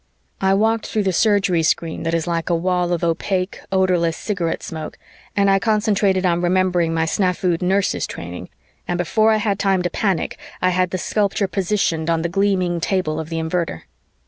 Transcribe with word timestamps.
I 0.41 0.55
walked 0.55 0.87
through 0.87 1.03
the 1.03 1.13
Surgery 1.13 1.61
screen 1.61 2.01
that 2.01 2.15
is 2.15 2.25
like 2.25 2.49
a 2.49 2.55
wall 2.55 2.91
of 2.91 3.03
opaque, 3.03 3.59
odorless 3.71 4.17
cigarette 4.17 4.63
smoke 4.63 4.97
and 5.37 5.47
I 5.47 5.59
concentrated 5.59 6.25
on 6.25 6.41
remembering 6.41 6.91
my 6.91 7.03
snafued 7.05 7.61
nurse's 7.61 8.07
training, 8.07 8.49
and 8.87 8.97
before 8.97 9.29
I 9.29 9.37
had 9.37 9.59
time 9.59 9.83
to 9.83 9.91
panic, 9.91 10.39
I 10.59 10.69
had 10.69 10.89
the 10.89 10.97
sculpture 10.97 11.47
positioned 11.47 12.09
on 12.09 12.23
the 12.23 12.29
gleaming 12.29 12.79
table 12.79 13.19
of 13.19 13.29
the 13.29 13.37
Invertor. 13.37 13.83